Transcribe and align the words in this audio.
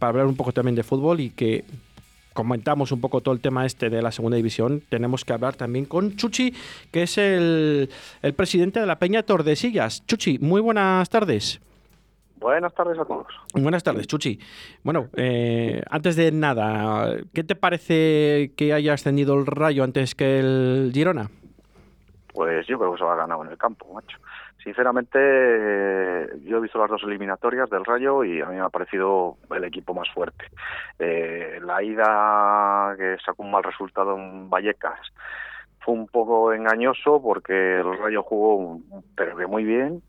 para 0.00 0.10
hablar 0.10 0.26
un 0.26 0.34
poco 0.34 0.50
también 0.50 0.74
de 0.74 0.82
fútbol 0.82 1.20
y 1.20 1.30
que 1.30 1.64
comentamos 2.32 2.90
un 2.90 3.00
poco 3.00 3.20
todo 3.20 3.34
el 3.34 3.40
tema 3.40 3.66
este 3.66 3.90
de 3.90 4.02
la 4.02 4.10
segunda 4.10 4.36
división, 4.36 4.82
tenemos 4.88 5.24
que 5.24 5.32
hablar 5.32 5.54
también 5.54 5.84
con 5.84 6.16
Chuchi, 6.16 6.54
que 6.90 7.02
es 7.02 7.18
el, 7.18 7.90
el 8.22 8.34
presidente 8.34 8.80
de 8.80 8.86
la 8.86 8.98
Peña 8.98 9.22
Tordesillas. 9.22 10.04
Chuchi, 10.06 10.38
muy 10.38 10.60
buenas 10.60 11.08
tardes. 11.10 11.60
Buenas 12.36 12.74
tardes 12.74 12.98
a 12.98 13.04
todos. 13.04 13.26
Buenas 13.52 13.82
tardes, 13.82 14.06
Chuchi. 14.06 14.40
Bueno, 14.82 15.08
eh, 15.14 15.82
antes 15.90 16.16
de 16.16 16.32
nada, 16.32 17.14
¿qué 17.34 17.44
te 17.44 17.54
parece 17.54 18.52
que 18.56 18.72
haya 18.72 18.94
ascendido 18.94 19.34
el 19.34 19.44
Rayo 19.44 19.84
antes 19.84 20.14
que 20.14 20.38
el 20.38 20.90
Girona? 20.94 21.30
Pues 22.32 22.66
yo 22.66 22.78
creo 22.78 22.92
que 22.92 22.98
se 22.98 23.04
lo 23.04 23.10
ha 23.10 23.16
ganado 23.16 23.44
en 23.44 23.50
el 23.50 23.58
campo, 23.58 23.92
macho. 23.92 24.16
Sinceramente, 24.62 25.18
eh, 25.18 26.28
yo 26.44 26.58
he 26.58 26.60
visto 26.60 26.78
las 26.78 26.90
dos 26.90 27.02
eliminatorias 27.04 27.70
del 27.70 27.84
Rayo 27.84 28.24
y 28.24 28.40
a 28.42 28.46
mí 28.46 28.56
me 28.56 28.60
ha 28.60 28.68
parecido 28.68 29.38
el 29.50 29.64
equipo 29.64 29.94
más 29.94 30.08
fuerte. 30.10 30.44
Eh, 30.98 31.58
la 31.62 31.82
ida 31.82 32.94
que 32.98 33.16
sacó 33.24 33.42
un 33.42 33.52
mal 33.52 33.64
resultado 33.64 34.16
en 34.16 34.50
Vallecas 34.50 35.00
fue 35.78 35.94
un 35.94 36.08
poco 36.08 36.52
engañoso 36.52 37.22
porque 37.22 37.80
el 37.80 37.98
Rayo 37.98 38.22
jugó, 38.22 38.80
pero 39.16 39.34
que 39.34 39.46
muy 39.46 39.64
bien, 39.64 40.02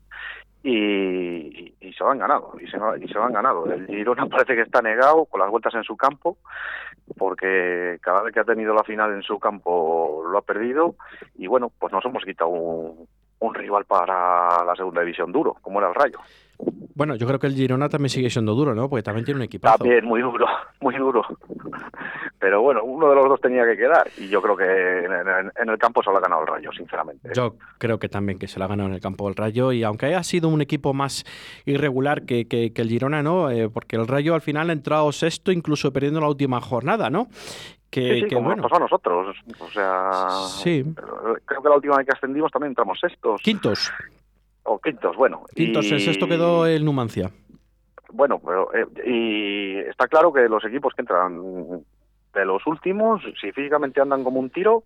y, 0.62 1.74
se 1.80 2.04
lo 2.04 2.10
han 2.10 2.18
ganado 2.18 2.54
y 2.60 2.66
se, 2.68 2.76
y 3.00 3.08
se 3.08 3.14
lo 3.14 3.24
han 3.24 3.32
ganado 3.32 3.66
el 3.66 3.86
Girona 3.86 4.26
parece 4.30 4.54
que 4.54 4.62
está 4.62 4.80
negado 4.80 5.24
con 5.26 5.40
las 5.40 5.50
vueltas 5.50 5.74
en 5.74 5.82
su 5.82 5.96
campo 5.96 6.38
porque 7.18 7.98
cada 8.00 8.22
vez 8.22 8.32
que 8.32 8.40
ha 8.40 8.44
tenido 8.44 8.72
la 8.72 8.84
final 8.84 9.12
en 9.12 9.22
su 9.22 9.38
campo 9.38 10.22
lo 10.26 10.38
ha 10.38 10.42
perdido 10.42 10.94
y 11.36 11.48
bueno 11.48 11.70
pues 11.78 11.92
nos 11.92 12.04
hemos 12.04 12.24
quitado 12.24 12.50
un, 12.50 13.08
un 13.42 13.54
rival 13.54 13.84
para 13.84 14.64
la 14.64 14.74
segunda 14.76 15.00
división 15.00 15.32
duro 15.32 15.56
como 15.62 15.78
era 15.78 15.88
el 15.88 15.94
Rayo 15.94 16.18
bueno, 16.94 17.16
yo 17.16 17.26
creo 17.26 17.38
que 17.38 17.46
el 17.46 17.54
Girona 17.54 17.88
también 17.88 18.10
sigue 18.10 18.30
siendo 18.30 18.54
duro, 18.54 18.74
¿no? 18.74 18.88
Porque 18.88 19.02
también 19.02 19.24
tiene 19.24 19.38
un 19.38 19.44
equipazo. 19.44 19.78
También, 19.78 20.04
muy 20.04 20.20
duro, 20.20 20.46
muy 20.80 20.94
duro. 20.94 21.24
Pero 22.38 22.60
bueno, 22.60 22.82
uno 22.84 23.08
de 23.08 23.14
los 23.14 23.28
dos 23.28 23.40
tenía 23.40 23.64
que 23.64 23.76
quedar 23.76 24.08
y 24.18 24.28
yo 24.28 24.42
creo 24.42 24.56
que 24.56 24.64
en, 24.64 25.68
el 25.70 25.78
campo 25.78 26.02
se 26.02 26.10
lo 26.10 26.18
ha 26.18 26.20
ganado 26.20 26.42
el 26.42 26.48
Rayo, 26.48 26.70
sinceramente. 26.72 27.30
Yo 27.34 27.56
creo 27.78 27.98
que 27.98 28.08
también 28.08 28.38
que 28.38 28.48
se 28.48 28.58
lo 28.58 28.64
ha 28.64 28.68
ganado 28.68 28.88
en 28.88 28.94
el 28.94 29.00
campo 29.00 29.28
el 29.28 29.36
Rayo 29.36 29.72
y 29.72 29.84
aunque 29.84 30.06
haya 30.06 30.22
sido 30.22 30.48
un 30.48 30.60
equipo 30.60 30.92
más 30.92 31.24
irregular 31.64 32.24
que, 32.24 32.46
que, 32.46 32.72
el 32.74 32.88
Girona, 32.88 33.22
¿no? 33.22 33.50
Eh, 33.50 33.68
porque 33.68 33.96
el 33.96 34.08
Rayo 34.08 34.34
al 34.34 34.42
final 34.42 34.70
ha 34.70 34.72
entrado 34.72 35.10
sexto, 35.12 35.52
incluso 35.52 35.92
perdiendo 35.92 36.20
la 36.20 36.28
última 36.28 36.60
jornada, 36.60 37.10
¿no? 37.10 37.28
Que, 37.92 38.14
sí, 38.14 38.20
sí, 38.22 38.34
como 38.34 38.46
bueno. 38.46 38.62
nos 38.62 38.70
pasó 38.70 38.76
a 38.76 38.84
nosotros. 38.86 39.36
O 39.60 39.68
sea, 39.68 40.30
sí. 40.48 40.82
creo 41.44 41.62
que 41.62 41.68
la 41.68 41.74
última 41.74 41.98
vez 41.98 42.06
que 42.06 42.12
ascendimos 42.12 42.50
también 42.50 42.70
entramos 42.70 42.98
sextos. 42.98 43.42
Quintos. 43.42 43.92
O 44.62 44.78
quintos, 44.78 45.14
bueno. 45.14 45.44
Quintos, 45.54 45.84
y... 45.84 45.94
esto 45.96 46.26
quedó 46.26 46.66
el 46.66 46.86
Numancia. 46.86 47.30
Bueno, 48.10 48.40
pero 48.42 48.72
eh, 48.74 48.86
y 49.04 49.76
está 49.90 50.08
claro 50.08 50.32
que 50.32 50.48
los 50.48 50.64
equipos 50.64 50.94
que 50.94 51.02
entran 51.02 51.84
de 52.32 52.44
los 52.46 52.66
últimos, 52.66 53.22
si 53.38 53.52
físicamente 53.52 54.00
andan 54.00 54.24
como 54.24 54.40
un 54.40 54.48
tiro, 54.48 54.84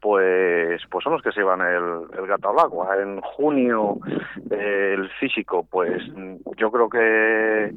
pues 0.00 0.80
pues 0.88 1.02
son 1.02 1.14
los 1.14 1.22
que 1.22 1.32
se 1.32 1.40
llevan 1.40 1.62
el, 1.62 2.16
el 2.16 2.26
gato 2.28 2.50
al 2.50 2.60
agua. 2.60 2.96
En 2.96 3.20
junio 3.22 3.98
eh, 4.52 4.94
el 4.96 5.10
físico, 5.18 5.66
pues 5.68 6.00
yo 6.56 6.70
creo 6.70 6.88
que 6.88 7.74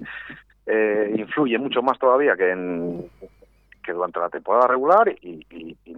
eh, 0.67 1.15
influye 1.17 1.57
mucho 1.57 1.81
más 1.81 1.97
todavía 1.97 2.35
que 2.35 2.51
en 2.51 3.09
durante 3.93 4.19
la 4.19 4.29
temporada 4.29 4.67
regular 4.67 5.09
y 5.21 5.45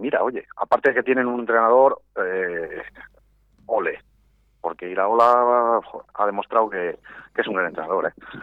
mira, 0.02 0.22
oye, 0.22 0.46
aparte 0.56 0.90
de 0.90 0.96
que 0.96 1.02
tienen 1.04 1.26
un 1.26 1.40
entrenador 1.40 2.00
eh, 2.16 2.82
ole, 3.66 4.00
porque 4.60 4.90
Iraola 4.90 5.80
ha 6.14 6.26
demostrado 6.26 6.68
que, 6.68 6.98
es 7.40 7.46
un 7.46 7.54
gran 7.54 7.68
entrenador. 7.68 8.06
¿eh? 8.06 8.38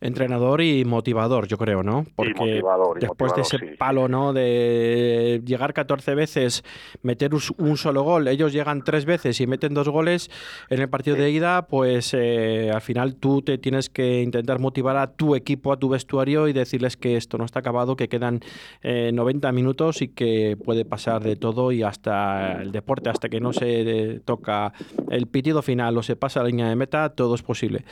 Entrenador 0.00 0.62
y 0.62 0.84
motivador, 0.84 1.46
yo 1.46 1.58
creo, 1.58 1.82
¿no? 1.82 2.06
Porque 2.16 2.62
después 2.98 3.34
de 3.34 3.42
ese 3.42 3.58
palo, 3.78 4.08
¿no? 4.08 4.32
De 4.32 5.42
llegar 5.44 5.74
14 5.74 6.14
veces, 6.14 6.64
meter 7.02 7.32
un 7.34 7.76
solo 7.76 8.02
gol, 8.02 8.28
ellos 8.28 8.52
llegan 8.52 8.82
tres 8.82 9.04
veces 9.04 9.40
y 9.40 9.46
meten 9.46 9.74
dos 9.74 9.88
goles 9.88 10.30
en 10.70 10.80
el 10.80 10.88
partido 10.88 11.16
de 11.16 11.30
ida, 11.30 11.66
pues 11.66 12.14
eh, 12.14 12.70
al 12.72 12.80
final 12.80 13.16
tú 13.16 13.42
te 13.42 13.58
tienes 13.58 13.90
que 13.90 14.22
intentar 14.22 14.58
motivar 14.58 14.96
a 14.96 15.12
tu 15.12 15.34
equipo, 15.34 15.72
a 15.72 15.78
tu 15.78 15.90
vestuario 15.90 16.48
y 16.48 16.52
decirles 16.54 16.96
que 16.96 17.16
esto 17.16 17.36
no 17.36 17.44
está 17.44 17.60
acabado, 17.60 17.96
que 17.96 18.08
quedan 18.08 18.40
90 18.82 19.48
eh, 19.48 19.52
minutos 19.52 20.00
y 20.00 20.08
que 20.08 20.56
puede 20.62 20.84
pasar 20.84 21.22
de 21.22 21.36
todo 21.36 21.72
y 21.72 21.82
hasta 21.82 22.62
el 22.62 22.72
deporte, 22.72 23.10
hasta 23.10 23.28
que 23.28 23.40
no 23.40 23.52
se 23.52 24.20
toca 24.24 24.72
el 25.10 25.26
pitido 25.26 25.60
final 25.62 25.96
o 25.98 26.02
se 26.02 26.16
pasa 26.16 26.40
la 26.40 26.48
línea 26.48 26.68
de 26.68 26.76
meta, 26.76 27.10
todo 27.10 27.34
es 27.34 27.42
posible. 27.42 27.84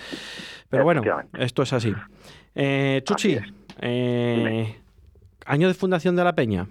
Pero 0.69 0.85
bueno, 0.85 1.03
esto 1.39 1.63
es 1.63 1.73
así. 1.73 1.95
Eh, 2.55 3.03
Chuchi, 3.05 3.39
eh, 3.81 4.81
¿año 5.47 5.69
de 5.69 5.75
fundación 5.75 6.17
de 6.17 6.25
la 6.25 6.35
Peña? 6.35 6.67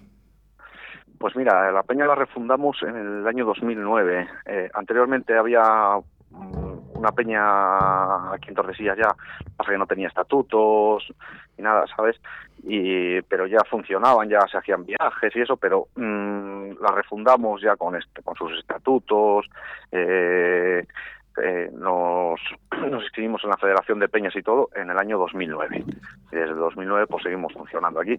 Pues 1.18 1.34
mira, 1.34 1.72
la 1.72 1.82
Peña 1.82 2.06
la 2.06 2.14
refundamos 2.14 2.76
en 2.82 2.96
el 2.96 3.26
año 3.26 3.44
2009. 3.44 4.28
Eh, 4.46 4.70
anteriormente 4.74 5.36
había 5.36 5.62
mm, 6.30 6.78
una 6.98 7.12
peña 7.12 8.32
aquí 8.32 8.48
en 8.48 8.54
Tordesillas 8.54 8.96
ya, 8.96 9.14
pasa 9.56 9.70
que 9.70 9.78
no 9.78 9.86
tenía 9.86 10.08
estatutos 10.08 11.12
ni 11.56 11.64
nada, 11.64 11.84
¿sabes? 11.96 12.20
Y, 12.64 13.20
pero 13.22 13.46
ya 13.46 13.58
funcionaban, 13.70 14.28
ya 14.28 14.40
se 14.50 14.58
hacían 14.58 14.84
viajes 14.84 15.34
y 15.34 15.40
eso, 15.40 15.56
pero 15.56 15.88
mm, 15.96 16.72
la 16.80 16.90
refundamos 16.94 17.60
ya 17.62 17.76
con, 17.76 17.96
este, 17.96 18.22
con 18.22 18.34
sus 18.36 18.58
estatutos, 18.58 19.48
eh, 19.92 20.86
eh, 21.42 21.70
nos, 21.72 22.40
nos 22.90 23.02
inscribimos 23.02 23.42
en 23.44 23.50
la 23.50 23.56
Federación 23.56 23.98
de 23.98 24.08
Peñas 24.08 24.34
y 24.36 24.42
todo 24.42 24.68
en 24.74 24.90
el 24.90 24.98
año 24.98 25.18
2009. 25.18 25.84
Y 26.32 26.36
desde 26.36 26.54
2009 26.54 27.06
pues 27.06 27.22
seguimos 27.22 27.52
funcionando 27.52 28.00
aquí. 28.00 28.18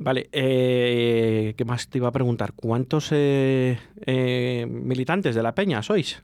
Vale, 0.00 0.28
eh, 0.30 1.54
¿qué 1.56 1.64
más 1.64 1.90
te 1.90 1.98
iba 1.98 2.06
a 2.06 2.12
preguntar? 2.12 2.52
¿Cuántos 2.54 3.10
eh, 3.10 3.76
eh, 4.06 4.64
militantes 4.68 5.34
de 5.34 5.42
la 5.42 5.56
Peña 5.56 5.82
sois? 5.82 6.22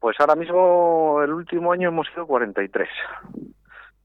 Pues 0.00 0.18
ahora 0.20 0.34
mismo, 0.34 1.20
el 1.22 1.30
último 1.34 1.70
año 1.72 1.88
hemos 1.88 2.06
sido 2.08 2.26
43. 2.26 2.88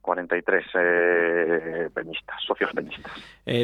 43 0.02 0.66
eh, 0.74 1.90
peñistas, 1.94 2.44
socios 2.46 2.74
peñistas. 2.74 3.12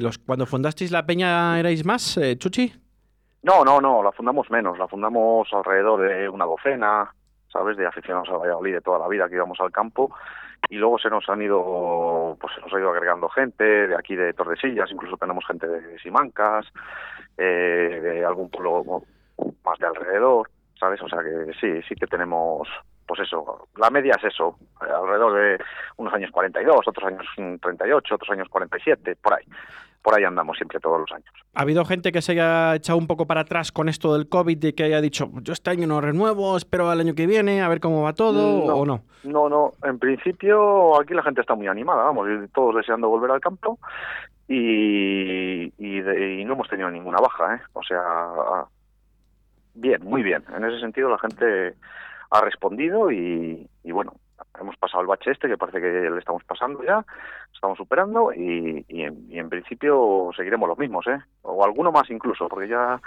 Los, 0.02 0.20
cuando 0.20 0.46
fundasteis 0.46 0.92
la 0.92 1.06
Peña, 1.06 1.60
¿erais 1.60 1.86
más, 1.86 2.18
Chuchi? 2.38 2.74
No, 3.46 3.64
no, 3.64 3.80
no, 3.80 4.02
la 4.02 4.12
fundamos 4.12 4.50
menos, 4.50 4.80
la 4.80 4.88
fundamos 4.88 5.48
alrededor 5.54 6.02
de 6.02 6.28
una 6.28 6.46
docena, 6.46 7.14
¿sabes? 7.48 7.78
De 7.78 7.86
aficionados 7.86 8.28
a 8.30 8.38
Valladolid 8.38 8.74
de 8.74 8.82
toda 8.82 8.98
la 8.98 9.08
vida 9.08 9.30
que 9.30 9.36
íbamos 9.36 9.60
al 9.60 9.72
campo 9.72 10.10
y 10.68 10.78
luego 10.78 10.98
se 10.98 11.12
nos 11.12 11.30
han 11.30 11.44
ido, 11.44 12.36
pues 12.42 12.56
se 12.56 12.62
nos 12.62 12.74
ha 12.74 12.80
ido 12.80 12.90
agregando 12.90 13.30
gente 13.30 13.64
de 13.64 13.96
aquí 13.96 14.16
de 14.16 14.34
Tordesillas, 14.34 14.90
incluso 14.90 15.16
tenemos 15.18 15.46
gente 15.46 15.68
de 15.68 16.00
Simancas, 16.00 16.66
eh, 17.38 18.00
de 18.02 18.26
algún 18.26 18.50
pueblo 18.50 19.04
más 19.64 19.78
de 19.78 19.86
alrededor, 19.86 20.50
¿sabes? 20.80 21.00
O 21.04 21.08
sea 21.08 21.20
que 21.22 21.54
sí, 21.62 21.88
sí 21.88 21.94
que 21.94 22.08
tenemos, 22.08 22.68
pues 23.06 23.20
eso, 23.20 23.68
la 23.78 23.92
media 23.92 24.16
es 24.18 24.24
eso, 24.24 24.58
alrededor 24.80 25.34
de 25.36 25.64
unos 25.98 26.12
años 26.16 26.32
42, 26.32 26.88
otros 26.88 27.06
años 27.06 27.28
38, 27.62 28.16
otros 28.16 28.30
años 28.32 28.50
47, 28.50 29.18
por 29.22 29.36
ahí 29.36 29.46
por 30.06 30.14
ahí 30.14 30.24
andamos 30.24 30.56
siempre 30.56 30.80
todos 30.80 31.00
los 31.00 31.12
años. 31.12 31.26
¿Ha 31.56 31.64
habido 31.64 31.84
gente 31.84 32.12
que 32.12 32.22
se 32.22 32.34
haya 32.34 32.76
echado 32.76 33.00
un 33.00 33.08
poco 33.08 33.26
para 33.26 33.42
atrás 33.42 33.72
con 33.72 33.90
esto 33.90 34.14
del 34.14 34.30
COVID 34.30 34.64
y 34.64 34.74
que 34.74 34.84
haya 34.84 35.02
dicho, 35.02 35.32
yo 35.42 35.52
este 35.52 35.72
año 35.72 35.88
no 35.88 36.00
renuevo, 36.00 36.56
espero 36.56 36.92
al 36.92 37.00
año 37.00 37.16
que 37.16 37.26
viene, 37.26 37.64
a 37.64 37.68
ver 37.68 37.80
cómo 37.80 38.04
va 38.04 38.14
todo, 38.14 38.66
o 38.66 38.86
no? 38.86 39.02
No, 39.24 39.50
no, 39.50 39.74
en 39.84 39.98
principio 39.98 41.02
aquí 41.02 41.16
la 41.16 41.24
gente 41.24 41.42
está 41.42 41.56
muy 41.56 41.66
animada, 41.66 42.04
vamos, 42.04 42.28
todos 42.54 42.76
deseando 42.76 43.10
volver 43.10 43.32
al 43.32 43.42
campo 43.42 43.80
y, 44.48 45.74
y, 45.80 46.46
no 46.46 46.54
hemos 46.54 46.70
tenido 46.70 46.92
ninguna 46.92 47.18
baja, 47.18 47.56
¿eh? 47.56 47.62
O 47.74 47.82
sea, 47.82 48.66
bien, 49.74 50.04
muy 50.04 50.22
bien. 50.22 50.44
En 50.56 50.66
ese 50.66 50.82
sentido 50.82 51.10
la 51.10 51.18
gente 51.18 51.74
ha 52.30 52.42
respondido 52.42 53.12
y, 53.12 53.68
y 53.84 53.92
bueno, 53.92 54.14
hemos 54.62 54.78
pasado 54.78 55.02
el 55.02 55.08
bache 55.08 55.32
este, 55.32 55.48
que 55.48 55.58
parece 55.58 55.82
que 55.82 56.10
le 56.12 56.20
estamos 56.20 56.44
pasando 56.44 56.84
ya, 56.84 57.04
estamos 57.66 57.78
superando 57.78 58.32
y, 58.32 58.86
y, 58.88 59.02
en, 59.02 59.26
y 59.28 59.40
en 59.40 59.50
principio 59.50 60.30
seguiremos 60.36 60.70
los 60.70 60.78
mismos, 60.78 61.08
¿eh? 61.08 61.18
O 61.42 61.66
alguno 61.66 61.92
más 61.92 62.10
incluso, 62.12 62.48
porque 62.48 62.68
ya 62.68 63.02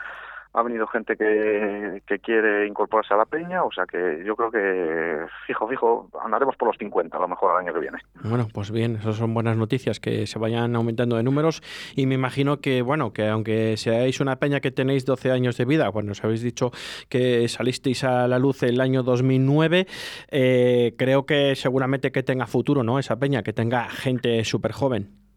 ha 0.52 0.62
venido 0.62 0.86
gente 0.86 1.16
que, 1.16 2.02
que, 2.06 2.18
quiere 2.18 2.66
incorporarse 2.66 3.14
a 3.14 3.16
la 3.16 3.26
peña, 3.26 3.64
o 3.64 3.70
sea 3.70 3.84
que 3.86 4.22
yo 4.24 4.34
creo 4.34 4.50
que 4.50 5.26
fijo, 5.46 5.68
fijo, 5.68 6.10
andaremos 6.22 6.56
por 6.56 6.68
los 6.68 6.76
50 6.78 7.16
a 7.16 7.20
lo 7.20 7.28
mejor 7.28 7.52
el 7.52 7.66
año 7.66 7.74
que 7.74 7.80
viene. 7.80 7.98
Bueno, 8.24 8.48
pues 8.52 8.70
bien, 8.70 8.96
esas 8.96 9.16
son 9.16 9.34
buenas 9.34 9.56
noticias, 9.56 10.00
que 10.00 10.26
se 10.26 10.38
vayan 10.38 10.74
aumentando 10.74 11.16
de 11.16 11.22
números 11.22 11.62
y 11.94 12.06
me 12.06 12.14
imagino 12.14 12.60
que, 12.60 12.82
bueno, 12.82 13.12
que 13.12 13.28
aunque 13.28 13.76
seáis 13.76 14.20
una 14.20 14.36
peña 14.36 14.60
que 14.60 14.70
tenéis 14.70 15.04
12 15.04 15.30
años 15.30 15.56
de 15.56 15.64
vida, 15.64 15.88
bueno, 15.90 16.12
os 16.12 16.24
habéis 16.24 16.42
dicho 16.42 16.70
que 17.08 17.46
salisteis 17.48 18.04
a 18.04 18.26
la 18.26 18.38
luz 18.38 18.62
el 18.62 18.80
año 18.80 19.02
2009, 19.02 19.86
eh, 20.30 20.94
creo 20.96 21.26
que 21.26 21.54
seguramente 21.56 22.10
que 22.10 22.22
tenga 22.22 22.46
futuro, 22.46 22.82
¿no? 22.82 22.98
Esa 22.98 23.18
peña, 23.18 23.42
que 23.42 23.52
tenga 23.52 23.88
gente 23.88 24.44
súper 24.44 24.72
joven. 24.72 25.27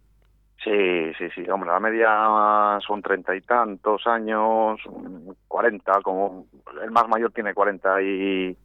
Sí, 0.64 1.12
sí, 1.18 1.28
sí, 1.34 1.50
hombre, 1.50 1.72
la 1.72 1.80
media 1.80 2.78
son 2.86 3.02
treinta 3.02 3.36
y 3.36 3.42
tantos 3.42 4.06
años, 4.06 4.80
cuarenta, 5.48 5.94
como 6.04 6.46
el 6.84 6.92
más 6.92 7.08
mayor 7.08 7.32
tiene 7.32 7.56
cuarenta 7.56 8.00
y 8.00 8.56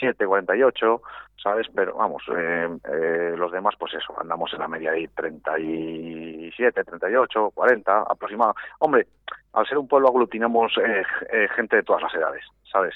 7,48, 0.00 1.00
¿sabes? 1.42 1.66
Pero 1.74 1.96
vamos, 1.96 2.22
eh, 2.34 2.68
eh, 2.90 3.34
los 3.36 3.52
demás, 3.52 3.74
pues 3.78 3.92
eso, 3.94 4.18
andamos 4.18 4.50
en 4.54 4.60
la 4.60 4.68
media 4.68 4.92
de 4.92 5.08
37, 5.14 6.84
38, 6.84 7.50
40 7.54 8.02
aproximado. 8.08 8.54
Hombre, 8.78 9.06
al 9.52 9.66
ser 9.66 9.76
un 9.78 9.88
pueblo 9.88 10.08
aglutinamos 10.08 10.72
eh, 10.78 11.02
eh, 11.32 11.48
gente 11.54 11.76
de 11.76 11.82
todas 11.82 12.02
las 12.02 12.14
edades, 12.14 12.44
¿sabes? 12.70 12.94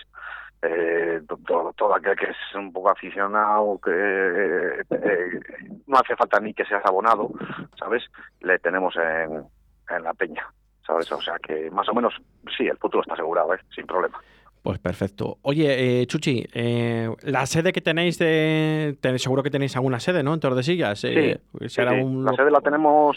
Eh, 0.63 1.23
todo, 1.47 1.73
todo, 1.73 1.95
aquel 1.95 2.17
que 2.17 2.27
es 2.27 2.37
un 2.55 2.71
poco 2.73 2.91
aficionado, 2.91 3.81
que 3.83 3.91
eh, 3.91 5.41
no 5.87 5.97
hace 5.97 6.15
falta 6.17 6.39
ni 6.39 6.53
que 6.53 6.67
seas 6.67 6.85
abonado, 6.85 7.31
¿sabes? 7.79 8.03
Le 8.41 8.59
tenemos 8.59 8.95
en, 8.97 9.45
en 9.89 10.03
la 10.03 10.13
peña, 10.13 10.47
¿sabes? 10.87 11.11
O 11.13 11.21
sea 11.23 11.39
que 11.39 11.71
más 11.71 11.89
o 11.89 11.95
menos 11.95 12.15
sí, 12.57 12.67
el 12.67 12.77
futuro 12.77 13.01
está 13.01 13.15
asegurado, 13.15 13.55
¿eh? 13.55 13.61
sin 13.75 13.87
problema. 13.87 14.21
Pues 14.63 14.79
perfecto. 14.79 15.39
Oye, 15.43 16.03
eh, 16.03 16.07
Chuchi, 16.07 16.47
eh, 16.53 17.09
la 17.23 17.47
sede 17.47 17.73
que 17.73 17.81
tenéis, 17.81 18.19
de, 18.19 18.99
seguro 19.17 19.43
que 19.43 19.51
tenéis 19.51 19.75
alguna 19.77 20.01
sede, 20.01 20.23
¿no? 20.23 20.35
En 20.35 20.41
Tordesillas. 20.41 21.03
Eh, 21.05 21.41
¿será 21.69 21.93
Un... 21.93 22.27
La 22.27 22.35
sede 22.35 22.51
la 22.51 22.61
tenemos 22.61 23.17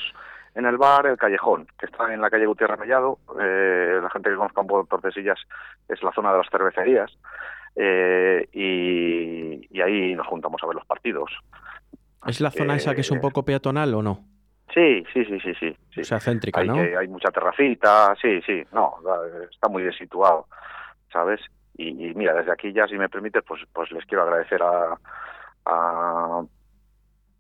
en 0.56 0.66
el 0.66 0.78
bar 0.78 1.06
El 1.08 1.18
Callejón, 1.18 1.68
que 1.80 1.86
está 1.86 2.14
en 2.14 2.22
la 2.22 2.30
calle 2.30 2.46
Gutiérrez 2.46 2.80
Mellado. 2.80 3.20
Eh, 3.40 4.00
la 4.02 4.10
gente 4.10 4.30
que 4.30 4.36
conozca 4.36 4.62
un 4.62 4.68
poco 4.68 4.86
Tordesillas 4.86 5.40
es 5.88 6.02
la 6.04 6.12
zona 6.12 6.32
de 6.32 6.38
las 6.38 6.50
cervecerías. 6.50 7.12
Eh, 7.76 8.48
y, 8.54 9.68
y, 9.76 9.82
ahí 9.82 10.14
nos 10.14 10.28
juntamos 10.28 10.62
a 10.62 10.68
ver 10.68 10.76
los 10.76 10.86
partidos. 10.86 11.32
¿Es 12.28 12.40
la 12.40 12.52
zona 12.52 12.76
esa 12.76 12.94
que 12.94 13.02
es 13.02 13.12
un 13.12 13.20
poco 13.20 13.44
peatonal 13.44 13.94
o 13.96 14.04
no? 14.04 14.20
Sí, 14.74 15.04
sí, 15.12 15.26
sí, 15.26 15.40
sí, 15.40 15.54
sí. 15.60 16.00
O 16.00 16.04
sea, 16.04 16.20
céntrica, 16.20 16.62
hay, 16.62 16.68
¿no? 16.68 16.76
hay 16.76 17.08
mucha 17.08 17.30
terracita, 17.32 18.16
sí, 18.20 18.42
sí, 18.42 18.64
no, 18.72 18.96
está 19.52 19.70
muy 19.70 19.84
desituado. 19.84 20.48
¿sabes? 21.14 21.40
Y, 21.78 21.94
mira, 22.16 22.34
desde 22.34 22.52
aquí 22.52 22.74
ya, 22.74 22.88
si 22.88 22.98
me 22.98 23.08
permites, 23.08 23.44
pues, 23.48 23.62
pues 23.72 23.92
les 23.92 24.06
quiero 24.06 24.24
agradecer 24.24 24.62
a, 24.62 24.98
a, 25.66 26.44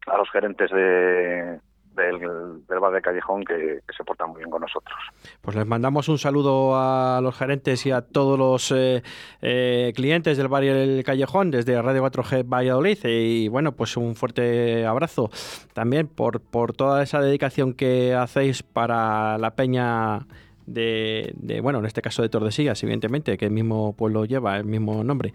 a 0.07 0.17
los 0.17 0.31
gerentes 0.31 0.71
de, 0.71 1.59
del, 1.95 2.19
del, 2.67 2.79
bar 2.79 2.93
de 2.93 3.01
Callejón 3.01 3.43
que, 3.43 3.79
que, 3.87 3.93
se 3.95 4.03
portan 4.03 4.29
muy 4.29 4.39
bien 4.39 4.49
con 4.49 4.61
nosotros. 4.61 4.97
Pues 5.41 5.55
les 5.55 5.65
mandamos 5.65 6.09
un 6.09 6.17
saludo 6.17 6.75
a 6.75 7.19
los 7.21 7.35
gerentes 7.37 7.85
y 7.85 7.91
a 7.91 8.01
todos 8.01 8.37
los 8.37 8.71
eh, 8.71 9.03
eh, 9.41 9.91
clientes 9.95 10.37
del 10.37 10.47
bar 10.47 10.63
del 10.63 11.03
Callejón 11.03 11.51
desde 11.51 11.81
Radio 11.81 12.03
4G 12.03 12.43
Valladolid 12.47 12.97
y 13.03 13.47
bueno, 13.47 13.73
pues 13.73 13.97
un 13.97 14.15
fuerte 14.15 14.85
abrazo 14.85 15.29
también 15.73 16.07
por, 16.07 16.41
por 16.41 16.73
toda 16.73 17.03
esa 17.03 17.21
dedicación 17.21 17.73
que 17.73 18.13
hacéis 18.13 18.63
para 18.63 19.37
la 19.37 19.55
peña 19.55 20.25
de, 20.65 21.33
de, 21.35 21.61
bueno, 21.61 21.79
en 21.79 21.85
este 21.85 22.01
caso 22.01 22.21
de 22.21 22.29
Tordesillas, 22.29 22.81
evidentemente, 22.83 23.37
que 23.37 23.45
el 23.45 23.51
mismo 23.51 23.93
pueblo 23.93 24.25
lleva 24.25 24.57
el 24.57 24.65
mismo 24.65 25.03
nombre. 25.03 25.33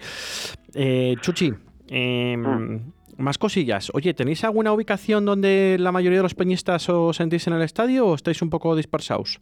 Eh, 0.75 1.16
Chuchi, 1.20 1.52
eh, 1.88 2.37
mm. 2.37 2.93
Más 3.18 3.38
cosillas. 3.38 3.90
Oye, 3.94 4.14
¿tenéis 4.14 4.44
alguna 4.44 4.72
ubicación 4.72 5.24
donde 5.24 5.76
la 5.78 5.92
mayoría 5.92 6.18
de 6.18 6.22
los 6.22 6.34
peñistas 6.34 6.88
os 6.88 7.16
sentís 7.16 7.46
en 7.46 7.54
el 7.54 7.62
estadio 7.62 8.06
o 8.06 8.14
estáis 8.14 8.40
un 8.42 8.50
poco 8.50 8.74
dispersados? 8.76 9.40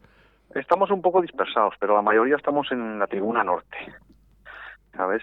Estamos 0.55 0.91
un 0.91 1.03
poco 1.03 1.21
dispersados, 1.21 1.75
pero 1.79 1.95
la 1.95 2.03
mayoría 2.03 2.37
estamos 2.37 2.71
en 2.73 2.99
la 2.99 3.07
tribuna 3.07 3.45
norte. 3.45 3.77
¿Sabes? 4.97 5.23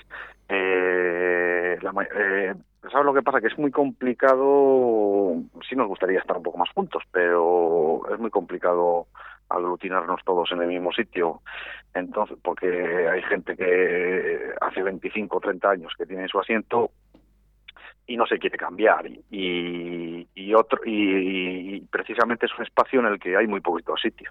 Eh, 0.50 1.80
eh, 1.82 2.54
¿Sabes 2.92 3.06
lo 3.06 3.14
que 3.14 3.24
pasa? 3.24 3.42
Que 3.42 3.48
es 3.48 3.58
muy 3.58 3.72
complicado, 3.72 5.36
sí 5.68 5.76
nos 5.76 5.88
gustaría 5.88 6.20
estar 6.20 6.38
un 6.38 6.44
poco 6.44 6.60
más 6.60 6.70
juntos, 6.76 7.02
pero 7.12 8.02
es 8.14 8.20
muy 8.20 8.30
complicado 8.30 9.08
aglutinarnos 9.50 10.22
todos 10.24 10.52
en 10.52 10.62
el 10.62 10.68
mismo 10.68 10.92
sitio. 10.92 11.42
Entonces, 11.94 12.38
porque 12.44 13.08
hay 13.12 13.22
gente 13.24 13.56
que 13.56 14.54
hace 14.62 14.84
25 14.84 15.38
o 15.38 15.40
30 15.40 15.70
años 15.70 15.94
que 15.98 16.06
tiene 16.06 16.28
su 16.28 16.40
asiento 16.40 16.92
y 18.08 18.18
no 18.18 18.26
se 18.26 18.38
quiere 18.38 18.58
cambiar. 18.58 19.06
Y, 19.32 20.54
otro 20.56 20.80
y, 20.86 21.76
y, 21.76 21.82
precisamente 21.82 22.46
es 22.46 22.52
un 22.58 22.64
espacio 22.64 23.00
en 23.00 23.08
el 23.08 23.20
que 23.20 23.36
hay 23.36 23.48
muy 23.48 23.60
poquito 23.60 23.98
sitio 23.98 24.30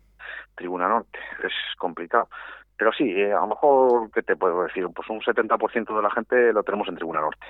Tribuna 0.55 0.89
Norte 0.89 1.19
es 1.43 1.53
complicado. 1.79 2.29
Pero 2.77 2.93
sí 2.93 3.05
eh, 3.05 3.33
a 3.33 3.41
lo 3.41 3.49
mejor 3.49 4.11
qué 4.13 4.23
te 4.23 4.37
puedo 4.37 4.63
decir 4.63 4.87
pues 4.95 5.09
un 5.11 5.21
70% 5.21 5.97
de 5.97 6.03
la 6.03 6.11
gente 6.11 6.53
lo 6.53 6.63
tenemos 6.63 6.89
en 6.89 6.97
Tribuna 6.97 7.21
Norte. 7.21 7.47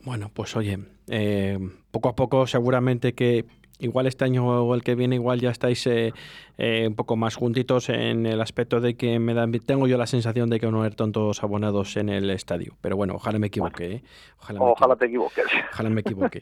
Bueno 0.00 0.30
pues 0.34 0.56
oye 0.56 0.78
eh, 1.08 1.58
poco 1.90 2.08
a 2.08 2.16
poco 2.16 2.46
seguramente 2.46 3.14
que 3.14 3.44
igual 3.78 4.06
este 4.06 4.24
año 4.24 4.46
o 4.46 4.74
el 4.74 4.82
que 4.82 4.94
viene 4.94 5.16
igual 5.16 5.40
ya 5.40 5.50
estáis 5.50 5.86
eh, 5.86 6.12
eh, 6.58 6.86
un 6.88 6.94
poco 6.94 7.16
más 7.16 7.36
juntitos 7.36 7.88
en 7.88 8.26
el 8.26 8.40
aspecto 8.40 8.80
de 8.80 8.96
que 8.96 9.18
me 9.18 9.34
dan, 9.34 9.52
tengo 9.52 9.86
yo 9.86 9.96
la 9.96 10.06
sensación 10.06 10.50
de 10.50 10.58
que 10.58 10.70
no 10.70 10.82
hay 10.82 10.90
tantos 10.90 11.42
abonados 11.42 11.96
en 11.96 12.08
el 12.08 12.30
estadio. 12.30 12.76
Pero 12.80 12.96
bueno, 12.96 13.14
ojalá 13.14 13.38
me 13.38 13.46
equivoque. 13.46 13.92
¿eh? 13.92 14.02
Ojalá, 14.40 14.58
me 14.58 14.66
ojalá 14.66 14.96
te 14.96 15.06
equivoques. 15.06 15.44
Ojalá 15.72 15.90
me 15.90 16.00
equivoque. 16.00 16.40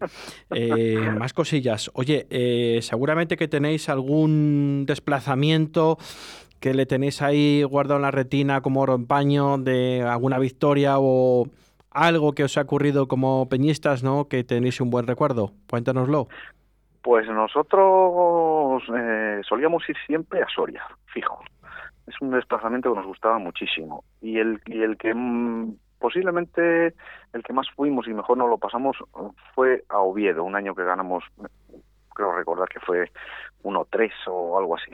Eh, 0.54 1.10
más 1.18 1.32
cosillas. 1.34 1.90
Oye, 1.94 2.26
eh, 2.30 2.78
seguramente 2.80 3.36
que 3.36 3.48
tenéis 3.48 3.88
algún 3.88 4.84
desplazamiento 4.86 5.98
que 6.60 6.72
le 6.72 6.86
tenéis 6.86 7.20
ahí 7.20 7.62
guardado 7.64 7.96
en 7.96 8.02
la 8.02 8.10
retina 8.10 8.62
como 8.62 8.80
oro 8.80 8.94
en 8.94 9.06
paño 9.06 9.58
de 9.58 10.02
alguna 10.02 10.38
victoria 10.38 10.94
o 10.98 11.48
algo 11.90 12.32
que 12.32 12.44
os 12.44 12.56
ha 12.56 12.62
ocurrido 12.62 13.08
como 13.08 13.48
peñistas, 13.48 14.02
¿no? 14.02 14.28
Que 14.28 14.44
tenéis 14.44 14.80
un 14.80 14.90
buen 14.90 15.06
recuerdo. 15.06 15.52
Cuéntanoslo. 15.68 16.28
Pues 17.06 17.28
nosotros 17.28 18.82
eh, 18.92 19.40
solíamos 19.48 19.88
ir 19.88 19.96
siempre 20.08 20.42
a 20.42 20.48
Soria, 20.48 20.82
fijo. 21.04 21.40
Es 22.04 22.20
un 22.20 22.32
desplazamiento 22.32 22.90
que 22.90 22.96
nos 22.96 23.06
gustaba 23.06 23.38
muchísimo. 23.38 24.02
Y 24.20 24.38
el, 24.40 24.60
que 24.98 25.14
mm, 25.14 25.76
posiblemente 26.00 26.94
el 27.32 27.44
que 27.44 27.52
más 27.52 27.70
fuimos 27.76 28.08
y 28.08 28.12
mejor 28.12 28.38
nos 28.38 28.50
lo 28.50 28.58
pasamos 28.58 28.96
fue 29.54 29.84
a 29.88 29.98
Oviedo, 30.00 30.42
un 30.42 30.56
año 30.56 30.74
que 30.74 30.82
ganamos, 30.82 31.22
creo 32.12 32.32
recordar 32.32 32.68
que 32.68 32.80
fue 32.80 33.08
1-3 33.62 34.10
o 34.26 34.58
algo 34.58 34.74
así, 34.74 34.90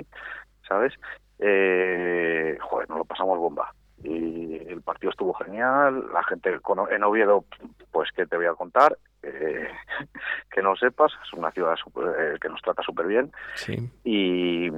¿sabes? 0.69 0.93
Eh, 1.39 2.59
joder, 2.61 2.91
nos 2.91 2.99
lo 2.99 3.05
pasamos 3.07 3.39
bomba 3.39 3.73
y 4.05 4.57
el 4.69 4.83
partido 4.83 5.13
estuvo 5.13 5.33
genial, 5.33 6.13
la 6.13 6.23
gente 6.25 6.61
en 6.91 7.05
Oviedo, 7.05 7.47
pues 7.91 8.11
qué 8.15 8.27
te 8.27 8.37
voy 8.37 8.47
a 8.47 8.55
contar, 8.55 8.99
eh, 9.23 9.69
que 10.51 10.63
no 10.63 10.77
sepas, 10.77 11.13
es 11.25 11.33
una 11.33 11.51
ciudad 11.53 11.77
super, 11.77 12.05
eh, 12.19 12.39
que 12.41 12.49
nos 12.49 12.63
trata 12.63 12.83
súper 12.83 13.07
bien 13.07 13.33
sí. 13.55 13.91
y, 14.05 14.71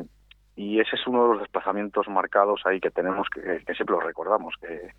y 0.56 0.80
ese 0.80 0.96
es 0.96 1.06
uno 1.06 1.22
de 1.22 1.28
los 1.30 1.40
desplazamientos 1.40 2.08
marcados 2.08 2.62
ahí 2.64 2.80
que 2.80 2.90
tenemos, 2.90 3.28
que, 3.28 3.40
que 3.40 3.74
siempre 3.74 3.96
lo 3.96 4.00
recordamos, 4.00 4.54
que, 4.60 4.92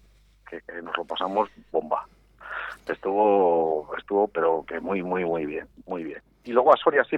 que, 0.49 0.61
que, 0.61 0.81
nos 0.81 0.95
lo 0.97 1.05
pasamos 1.05 1.49
bomba. 1.71 2.05
Estuvo, 2.87 3.89
estuvo, 3.97 4.27
pero 4.27 4.63
que 4.67 4.79
muy, 4.79 5.01
muy, 5.01 5.25
muy 5.25 5.45
bien, 5.45 5.67
muy 5.87 6.03
bien. 6.03 6.21
Y 6.43 6.51
luego 6.51 6.73
a 6.73 6.77
Soria 6.77 7.03
sí 7.03 7.17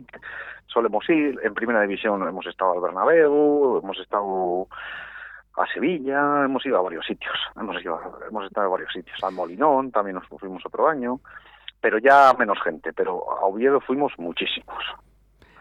solemos 0.67 1.07
ir, 1.09 1.39
en 1.43 1.53
primera 1.53 1.81
división 1.81 2.25
hemos 2.27 2.45
estado 2.45 2.73
al 2.73 2.81
Bernabéu, 2.81 3.79
hemos 3.83 3.99
estado 3.99 4.67
a 5.57 5.65
Sevilla, 5.73 6.45
hemos 6.45 6.65
ido 6.65 6.77
a 6.77 6.81
varios 6.81 7.05
sitios, 7.05 7.35
hemos, 7.59 7.81
ido, 7.81 7.99
hemos 8.29 8.45
estado 8.45 8.67
a 8.67 8.69
varios 8.69 8.93
sitios, 8.93 9.17
al 9.23 9.33
Molinón 9.33 9.91
también 9.91 10.15
nos 10.15 10.27
fuimos 10.27 10.65
otro 10.65 10.87
año, 10.87 11.19
pero 11.81 11.99
ya 11.99 12.33
menos 12.37 12.57
gente, 12.63 12.93
pero 12.93 13.23
a 13.31 13.45
Oviedo 13.45 13.79
fuimos 13.81 14.13
muchísimos. 14.17 14.83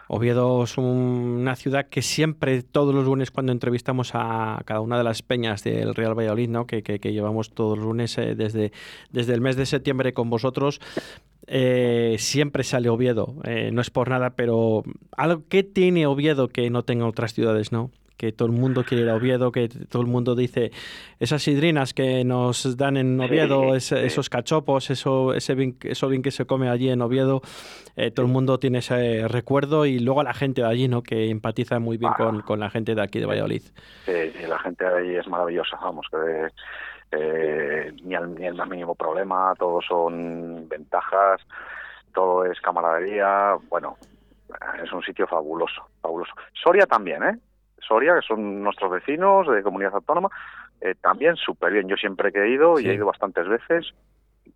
Oviedo 0.09 0.63
es 0.63 0.79
una 0.79 1.57
ciudad 1.57 1.89
que 1.89 2.01
siempre, 2.01 2.63
todos 2.63 2.95
los 2.95 3.05
lunes, 3.05 3.33
cuando 3.33 3.51
entrevistamos 3.51 4.13
a 4.15 4.61
cada 4.65 4.81
una 4.81 4.99
de 4.99 5.05
las 5.05 5.23
peñas 5.23 5.65
del 5.65 5.95
Real 5.97 6.17
Valladolid, 6.17 6.49
¿no? 6.49 6.67
que, 6.67 6.83
que, 6.83 7.13
llevamos 7.13 7.51
todos 7.51 7.77
los 7.77 7.87
lunes 7.87 8.17
eh, 8.19 8.37
desde, 8.37 8.73
desde 9.11 9.35
el 9.35 9.41
mes 9.41 9.57
de 9.57 9.67
septiembre 9.67 10.13
con 10.13 10.31
vosotros, 10.31 10.81
eh, 11.49 12.17
siempre 12.19 12.63
sale 12.63 12.89
Oviedo. 12.89 13.35
Eh, 13.45 13.71
no 13.73 13.81
es 13.81 13.91
por 13.91 14.09
nada, 14.09 14.31
pero 14.31 14.85
algo 15.17 15.43
que 15.49 15.65
tiene 15.65 16.07
Oviedo 16.07 16.49
que 16.49 16.71
no 16.71 16.85
tenga 16.85 17.07
otras 17.07 17.35
ciudades, 17.35 17.73
¿no? 17.73 17.91
Que 18.17 18.33
todo 18.33 18.47
el 18.47 18.53
mundo 18.53 18.85
quiere 18.85 19.05
ir 19.05 19.11
a 19.11 19.15
Oviedo, 19.15 19.53
que 19.53 19.69
todo 19.69 20.03
el 20.03 20.09
mundo 20.09 20.35
dice 20.35 20.71
esas 21.19 21.43
sidrinas 21.43 21.95
que 21.95 22.25
nos 22.25 22.77
dan 22.77 22.97
en 22.97 23.21
Oviedo, 23.21 23.75
esos 23.75 24.29
cachopos, 24.31 24.91
eso, 24.91 25.35
ese 25.35 25.55
bien, 25.55 25.77
eso 25.83 26.09
bien 26.09 26.23
que 26.23 26.31
se 26.31 26.47
come 26.47 26.69
allí 26.69 26.91
en 26.91 27.03
Oviedo, 27.03 27.43
eh, 27.97 28.11
todo 28.11 28.27
el 28.27 28.33
mundo 28.33 28.59
tiene 28.59 28.79
ese 28.79 29.29
recuerdo 29.29 29.87
y 29.87 29.99
luego 29.99 30.23
la 30.23 30.35
gente 30.35 30.63
de 30.63 30.69
allí, 30.69 30.89
¿no? 30.89 31.03
Que 31.03 31.31
empatiza 31.31 31.79
muy 31.79 31.97
bien 31.97 32.13
ah. 32.15 32.17
con, 32.17 32.43
con, 32.43 32.61
la 32.61 32.71
gente 32.71 32.95
de 32.95 33.03
aquí 33.03 33.21
de 33.21 33.27
Valladolid. 33.27 33.63
Sí, 34.05 34.31
sí, 34.37 34.47
la 34.47 34.59
gente 34.59 34.85
de 34.85 34.99
allí 34.99 35.17
es 35.17 35.27
maravillosa, 35.29 35.79
vamos, 35.81 36.07
que 36.11 36.49
eh, 37.13 37.93
ni, 38.03 38.15
el, 38.15 38.35
ni 38.35 38.47
el 38.47 38.55
más 38.55 38.69
mínimo 38.69 38.95
problema, 38.95 39.55
todos 39.59 39.85
son 39.87 40.69
ventajas, 40.69 41.41
todo 42.13 42.45
es 42.45 42.61
camaradería, 42.61 43.57
bueno, 43.69 43.97
es 44.83 44.93
un 44.93 45.03
sitio 45.03 45.27
fabuloso, 45.27 45.89
fabuloso. 46.01 46.33
Soria 46.53 46.87
también, 46.87 47.23
¿eh? 47.23 47.39
Soria, 47.79 48.15
que 48.15 48.27
son 48.27 48.63
nuestros 48.63 48.91
vecinos 48.91 49.47
de 49.49 49.63
comunidad 49.63 49.95
autónoma, 49.95 50.31
eh, 50.81 50.95
también 51.01 51.37
súper 51.37 51.73
bien. 51.73 51.89
Yo 51.89 51.97
siempre 51.97 52.33
que 52.33 52.43
he 52.43 52.51
ido, 52.51 52.77
sí. 52.77 52.87
y 52.87 52.91
he 52.91 52.95
ido 52.95 53.07
bastantes 53.07 53.47
veces, 53.49 53.93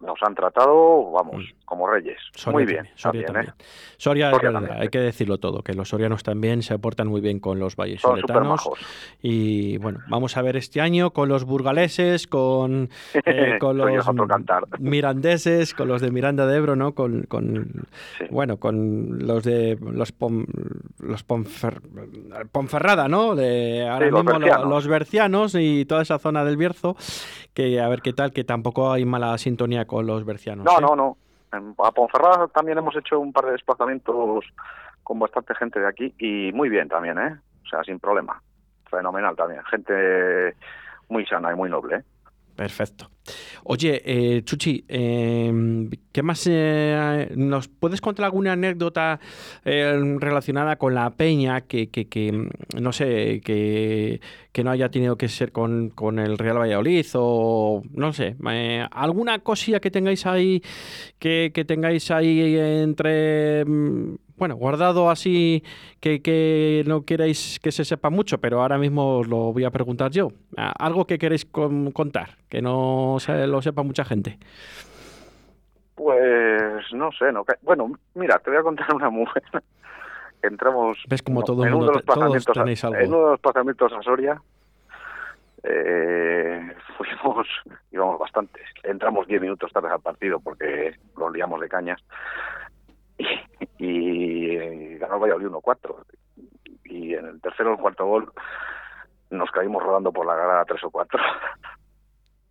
nos 0.00 0.19
han 0.23 0.35
tratado, 0.35 1.11
vamos, 1.11 1.37
mm. 1.37 1.64
como 1.66 1.87
reyes. 1.87 2.19
muy 2.47 2.64
bien. 2.64 2.88
Soria 2.95 3.26
también. 3.26 3.49
¿eh? 3.49 3.52
Soria, 3.99 4.33
hay 4.78 4.88
que 4.88 4.99
decirlo 4.99 5.38
todo, 5.38 5.62
que 5.62 5.75
los 5.75 5.90
sorianos 5.90 6.23
también 6.23 6.62
se 6.62 6.78
portan 6.78 7.09
muy 7.09 7.21
bien 7.21 7.38
con 7.38 7.59
los 7.59 7.76
valles 7.76 8.00
Y 9.21 9.76
bueno, 9.78 10.00
vamos 10.09 10.37
a 10.37 10.42
ver 10.42 10.57
este 10.57 10.80
año 10.80 11.11
con 11.11 11.28
los 11.28 11.45
burgaleses, 11.45 12.26
con, 12.26 12.88
eh, 13.12 13.59
con 13.61 13.76
los 13.76 13.90
mirandeses, 14.78 15.75
con 15.75 15.88
los 15.88 16.00
de 16.00 16.11
Miranda 16.11 16.47
de 16.47 16.57
Ebro, 16.57 16.76
¿no? 16.76 16.95
Con, 16.95 17.26
bueno, 18.30 18.57
con 18.57 19.26
los 19.26 19.45
de 19.45 19.76
los 19.80 20.14
los 20.99 21.25
Ponferrada, 22.52 23.09
¿no? 23.09 23.35
De 23.35 23.87
ahora 23.87 24.11
mismo 24.11 24.38
los 24.38 24.87
bercianos 24.87 25.54
y 25.59 25.85
toda 25.85 26.02
esa 26.02 26.19
zona 26.19 26.45
del 26.45 26.57
Bierzo, 26.57 26.97
que 27.52 27.80
a 27.80 27.88
ver 27.88 28.00
qué 28.00 28.12
tal, 28.12 28.33
que 28.33 28.45
tampoco 28.45 28.92
hay 28.92 29.04
mala 29.04 29.37
sintonía 29.38 29.85
con 29.90 30.06
los 30.06 30.25
bercianos. 30.25 30.64
No, 30.64 30.78
¿eh? 30.78 30.80
no, 30.80 30.94
no. 30.94 31.16
A 31.85 31.90
Ponferrada 31.90 32.47
también 32.47 32.78
hemos 32.78 32.94
hecho 32.94 33.18
un 33.18 33.32
par 33.32 33.47
de 33.47 33.52
desplazamientos 33.52 34.44
con 35.02 35.18
bastante 35.18 35.52
gente 35.56 35.80
de 35.80 35.88
aquí 35.88 36.14
y 36.16 36.52
muy 36.52 36.68
bien 36.68 36.88
también, 36.88 37.18
¿eh? 37.18 37.37
O 37.64 37.68
sea, 37.68 37.82
sin 37.82 37.99
problema. 37.99 38.40
Fenomenal 38.88 39.35
también. 39.35 39.64
Gente 39.64 40.54
muy 41.09 41.26
sana 41.26 41.50
y 41.52 41.56
muy 41.56 41.68
noble, 41.68 41.97
¿eh? 41.97 42.04
Perfecto. 42.54 43.11
Oye, 43.64 44.02
eh, 44.04 44.42
Chuchi, 44.44 44.84
em, 44.88 45.90
¿qué 46.12 46.22
más 46.22 46.46
eh, 46.50 47.30
nos 47.37 47.68
puedes 47.68 48.00
contar 48.00 48.25
alguna 48.26 48.52
anécdota 48.52 49.20
eh, 49.64 50.16
relacionada 50.18 50.76
con 50.76 50.94
la 50.94 51.10
peña 51.10 51.60
que, 51.62 51.88
no 52.80 52.92
sé, 52.92 53.40
que, 53.44 54.20
no 54.62 54.70
haya 54.70 54.90
tenido 54.90 55.16
que 55.16 55.28
ser 55.28 55.52
con, 55.52 55.92
el 56.18 56.38
Real 56.38 56.58
Valladolid 56.58 57.06
o 57.14 57.82
no 57.92 58.12
sé, 58.12 58.37
alguna 58.90 59.38
cosilla 59.38 59.80
que 59.80 59.90
tengáis 59.90 60.26
ahí 60.26 60.62
que, 61.18 61.50
que 61.54 61.64
tengáis 61.64 62.10
ahí 62.10 62.56
entre 62.56 63.64
bueno, 64.40 64.56
guardado 64.56 65.11
así 65.11 65.62
que, 66.00 66.82
no 66.87 67.04
queréis 67.04 67.61
que 67.61 67.70
se 67.70 67.85
sepa 67.85 68.09
mucho, 68.09 68.38
pero 68.38 68.62
ahora 68.62 68.78
mismo 68.78 69.18
os 69.18 69.28
lo 69.28 69.52
voy 69.52 69.64
a 69.64 69.70
preguntar 69.70 70.11
yo. 70.11 70.32
Algo 70.56 71.06
que 71.06 71.18
queréis 71.18 71.44
contar, 71.44 72.38
que 72.49 72.62
no 72.62 73.18
se 73.20 73.47
lo 73.47 73.61
sepa 73.61 73.82
mucha 73.82 74.02
gente. 74.02 74.38
Pues 75.94 76.90
no 76.94 77.12
sé, 77.12 77.30
no, 77.30 77.44
bueno, 77.61 77.92
mira, 78.14 78.38
te 78.38 78.49
voy 78.49 78.59
a 78.59 78.62
contar 78.62 78.94
una 78.94 79.09
buena. 79.09 79.30
Entramos 80.42 80.97
¿Ves 81.06 81.23
como 81.23 81.42
todo 81.42 81.66
en, 81.66 81.75
uno 81.75 81.88
de 81.88 81.92
los 81.92 82.02
pasamientos 82.02 82.56
a, 82.56 82.99
en 82.99 83.09
uno 83.12 83.25
de 83.25 83.30
los 83.32 83.40
pasamientos 83.40 83.92
a 83.92 84.02
Soria. 84.02 84.40
Eh, 85.64 86.75
fuimos, 86.97 87.47
íbamos 87.92 88.18
bastantes. 88.18 88.64
Entramos 88.85 89.26
10 89.26 89.42
minutos 89.42 89.70
tarde 89.70 89.90
al 89.90 90.00
partido 90.00 90.40
porque 90.40 90.94
los 91.18 91.30
liamos 91.30 91.61
de 91.61 91.68
cañas 91.68 92.02
ganó 95.11 95.25
el 95.25 95.33
Valladolid 95.33 95.49
1-4. 95.49 95.97
Y 96.85 97.14
en 97.14 97.26
el 97.26 97.40
tercero 97.40 97.71
o 97.71 97.75
el 97.75 97.81
cuarto 97.81 98.07
gol 98.07 98.33
nos 99.31 99.50
caímos 99.50 99.83
rodando 99.83 100.12
por 100.12 100.26
la 100.26 100.35
grada 100.35 100.64
3 100.64 100.85
o 100.85 100.90
4 100.90 101.21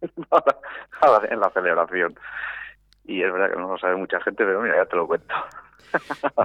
en 1.30 1.40
la 1.40 1.50
celebración. 1.52 2.18
Y 3.06 3.24
es 3.24 3.32
verdad 3.32 3.52
que 3.52 3.60
no 3.60 3.70
lo 3.70 3.78
sabe 3.78 3.96
mucha 3.96 4.20
gente, 4.22 4.46
pero 4.46 4.62
mira, 4.62 4.78
ya 4.78 4.86
te 4.86 4.96
lo 4.96 5.08
cuento. 5.08 5.34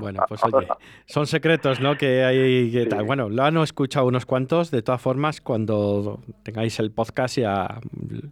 Bueno, 0.01 0.25
pues 0.29 0.43
oye, 0.45 0.67
son 1.07 1.27
secretos, 1.27 1.81
¿no? 1.81 1.97
Que 1.97 2.25
hay 2.25 2.71
que 2.71 2.87
tal. 2.87 3.05
Bueno, 3.05 3.29
lo 3.29 3.45
han 3.45 3.57
escuchado 3.59 4.07
unos 4.07 4.27
cuantos. 4.27 4.71
De 4.71 4.83
todas 4.83 5.01
formas, 5.01 5.41
cuando 5.41 6.21
tengáis 6.43 6.79
el 6.81 6.91
podcast, 6.91 7.39
ya 7.39 7.81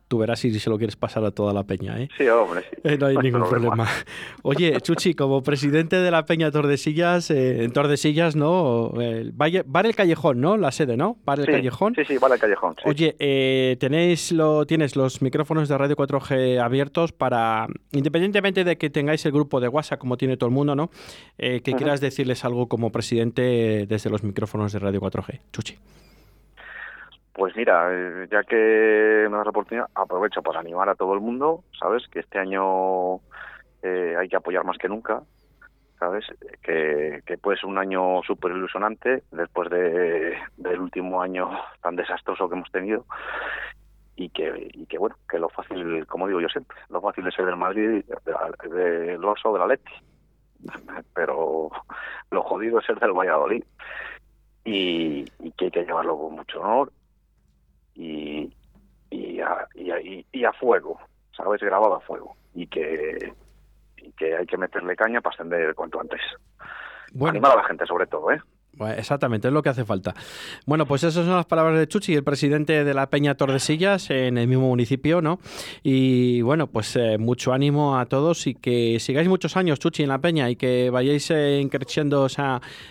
tú 0.08 0.18
verás 0.18 0.40
si 0.40 0.58
se 0.58 0.70
lo 0.70 0.76
quieres 0.78 0.96
pasar 0.96 1.24
a 1.24 1.30
toda 1.30 1.52
la 1.52 1.64
peña, 1.64 2.00
¿eh? 2.00 2.08
Sí, 2.16 2.26
hombre, 2.28 2.62
sí. 2.62 2.76
Eh, 2.84 2.98
no 2.98 3.06
hay 3.06 3.16
ningún 3.16 3.48
problema. 3.48 3.88
Oye, 4.42 4.80
Chuchi, 4.80 5.14
como 5.14 5.42
presidente 5.42 5.96
de 5.96 6.10
la 6.10 6.26
Peña 6.26 6.50
Tordesillas, 6.50 7.30
eh, 7.30 7.64
en 7.64 7.72
Tordesillas, 7.72 8.36
¿no? 8.36 8.92
El 9.00 9.32
Bar 9.32 9.86
el 9.86 9.94
Callejón, 9.94 10.40
¿no? 10.40 10.56
La 10.56 10.72
sede, 10.72 10.96
¿no? 10.96 11.16
Bar 11.24 11.40
el 11.40 11.46
Callejón. 11.46 11.94
Sí, 11.94 12.04
sí, 12.04 12.18
Bar 12.18 12.32
el 12.32 12.38
Callejón. 12.38 12.74
Oye, 12.84 13.16
eh, 13.18 13.76
tenéis 13.78 14.32
lo, 14.32 14.66
tienes 14.66 14.96
los 14.96 15.22
micrófonos 15.22 15.68
de 15.68 15.78
Radio 15.78 15.96
4G 15.96 16.60
abiertos 16.60 17.12
para, 17.12 17.66
independientemente 17.92 18.64
de 18.64 18.76
que 18.76 18.90
tengáis 18.90 19.24
el 19.26 19.32
grupo 19.32 19.60
de 19.60 19.68
WhatsApp, 19.68 19.98
como 19.98 20.16
tiene 20.16 20.36
todo 20.36 20.48
el 20.48 20.54
mundo, 20.54 20.74
¿no? 20.74 20.90
Eh, 21.38 21.62
que 21.62 21.72
quieras 21.72 22.00
decirles 22.00 22.44
algo 22.44 22.68
como 22.68 22.92
presidente 22.92 23.86
desde 23.86 24.10
los 24.10 24.22
micrófonos 24.22 24.72
de 24.72 24.78
Radio 24.78 25.00
4G. 25.00 25.40
Chuchi. 25.52 25.78
Pues 27.32 27.56
mira, 27.56 27.88
eh, 27.90 28.28
ya 28.30 28.44
que 28.44 29.26
me 29.30 29.36
das 29.36 29.46
la 29.46 29.50
oportunidad, 29.50 29.86
aprovecho 29.94 30.42
para 30.42 30.60
animar 30.60 30.88
a 30.88 30.94
todo 30.94 31.14
el 31.14 31.20
mundo, 31.20 31.64
¿sabes? 31.78 32.06
Que 32.08 32.20
este 32.20 32.38
año 32.38 33.16
eh, 33.82 34.14
hay 34.18 34.28
que 34.28 34.36
apoyar 34.36 34.64
más 34.64 34.76
que 34.76 34.88
nunca, 34.88 35.22
¿sabes? 35.98 36.26
Que, 36.62 37.22
puede 37.40 37.58
ser 37.58 37.70
un 37.70 37.78
año 37.78 38.22
súper 38.22 38.52
ilusionante 38.52 39.22
después 39.32 39.70
de, 39.70 40.36
del 40.58 40.80
último 40.80 41.22
año 41.22 41.50
tan 41.80 41.96
desastroso 41.96 42.48
que 42.48 42.54
hemos 42.54 42.70
tenido 42.70 43.06
y 44.14 44.28
que, 44.28 44.70
y 44.74 44.84
que 44.84 44.98
bueno, 44.98 45.16
que 45.28 45.38
lo 45.38 45.48
fácil, 45.48 46.06
como 46.06 46.28
digo 46.28 46.40
yo 46.40 46.48
siempre, 46.48 46.76
lo 46.90 47.00
fácil 47.00 47.26
es 47.26 47.34
ser 47.34 47.46
del 47.46 47.56
Madrid, 47.56 48.04
del 48.04 49.24
Oso, 49.24 49.48
de, 49.48 49.52
de 49.54 49.58
la 49.58 49.66
Leti 49.66 49.92
pero 51.14 51.70
lo 52.30 52.42
jodido 52.42 52.78
es 52.78 52.86
ser 52.86 52.98
del 52.98 53.12
Valladolid 53.12 53.64
y, 54.64 55.24
que 55.52 55.66
hay 55.66 55.70
que 55.70 55.84
llevarlo 55.84 56.18
con 56.18 56.34
mucho 56.34 56.60
honor 56.60 56.92
y, 57.94 58.52
y, 59.10 59.40
a, 59.40 59.66
y, 59.74 60.44
a, 60.44 60.52
fuego, 60.52 60.98
¿sabes? 61.36 61.60
Grabado 61.60 61.94
a 61.94 62.00
fuego 62.00 62.36
y 62.54 62.66
que, 62.66 63.32
y 63.96 64.12
que 64.12 64.36
hay 64.36 64.46
que 64.46 64.56
meterle 64.56 64.96
caña 64.96 65.20
para 65.20 65.34
ascender 65.34 65.74
cuanto 65.74 66.00
antes. 66.00 66.20
Bueno. 67.12 67.30
Animar 67.30 67.52
a 67.52 67.56
la 67.56 67.64
gente 67.64 67.86
sobre 67.86 68.06
todo, 68.06 68.30
¿eh? 68.30 68.40
Exactamente, 68.96 69.48
es 69.48 69.54
lo 69.54 69.62
que 69.62 69.68
hace 69.68 69.84
falta. 69.84 70.14
Bueno, 70.66 70.86
pues 70.86 71.04
esas 71.04 71.26
son 71.26 71.36
las 71.36 71.46
palabras 71.46 71.78
de 71.78 71.86
Chuchi, 71.86 72.14
el 72.14 72.24
presidente 72.24 72.84
de 72.84 72.94
la 72.94 73.10
Peña 73.10 73.34
Tordesillas 73.34 74.10
en 74.10 74.38
el 74.38 74.48
mismo 74.48 74.68
municipio, 74.68 75.20
¿no? 75.20 75.40
Y 75.82 76.40
bueno, 76.40 76.66
pues 76.66 76.96
eh, 76.96 77.18
mucho 77.18 77.52
ánimo 77.52 77.98
a 77.98 78.06
todos 78.06 78.46
y 78.46 78.54
que 78.54 78.98
sigáis 78.98 79.28
muchos 79.28 79.56
años, 79.56 79.78
Chuchi, 79.78 80.02
en 80.02 80.08
la 80.08 80.18
Peña 80.18 80.48
y 80.48 80.56
que 80.56 80.88
vayáis 80.90 81.30
eh, 81.30 81.66
creciendo 81.70 82.26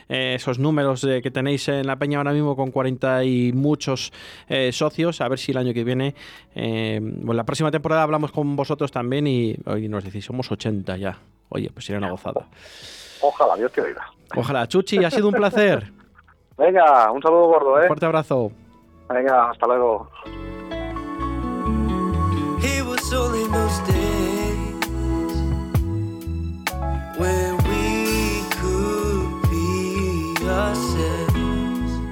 eh, 0.07 0.35
esos 0.35 0.59
números 0.59 1.01
que 1.01 1.31
tenéis 1.31 1.67
en 1.67 1.87
la 1.87 1.97
Peña 1.97 2.19
ahora 2.19 2.33
mismo 2.33 2.55
con 2.55 2.71
40 2.71 3.23
y 3.25 3.51
muchos 3.51 4.13
socios. 4.71 5.19
A 5.21 5.27
ver 5.27 5.39
si 5.39 5.51
el 5.51 5.57
año 5.57 5.73
que 5.73 5.83
viene, 5.83 6.15
bueno, 6.55 7.33
la 7.33 7.43
próxima 7.43 7.71
temporada 7.71 8.03
hablamos 8.03 8.31
con 8.31 8.55
vosotros 8.55 8.91
también 8.91 9.25
y 9.27 9.55
hoy 9.65 9.87
nos 9.87 10.03
decís, 10.03 10.25
somos 10.25 10.51
80 10.51 10.97
ya. 10.97 11.17
Oye, 11.49 11.69
pues 11.73 11.85
sería 11.85 11.97
una 11.97 12.11
gozada. 12.11 12.47
Ojalá, 13.21 13.55
Dios 13.55 13.71
te 13.71 13.81
oiga. 13.81 14.05
Ojalá. 14.35 14.67
Chuchi, 14.67 15.03
ha 15.03 15.11
sido 15.11 15.27
un 15.27 15.33
placer. 15.33 15.91
Venga, 16.57 17.11
un 17.11 17.21
saludo 17.21 17.47
gordo, 17.47 17.77
¿eh? 17.79 17.83
Un 17.83 17.87
fuerte 17.87 18.05
abrazo. 18.05 18.51
Venga, 19.09 19.49
hasta 19.49 19.67
luego. 19.67 20.09